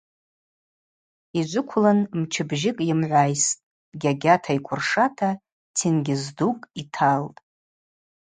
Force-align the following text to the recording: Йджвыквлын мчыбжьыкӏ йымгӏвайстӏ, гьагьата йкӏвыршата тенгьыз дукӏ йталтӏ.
Йджвыквлын 1.39 1.99
мчыбжьыкӏ 2.19 2.83
йымгӏвайстӏ, 2.87 3.59
гьагьата 4.01 4.51
йкӏвыршата 4.57 5.29
тенгьыз 5.75 6.23
дукӏ 6.37 6.63
йталтӏ. 6.81 7.39